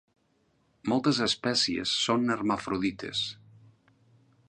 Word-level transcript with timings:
Moltes 0.93 1.19
espècies 1.27 1.93
són 2.07 2.35
hermafrodites. 2.37 3.25